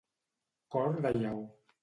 [0.75, 1.45] Cor de lleó.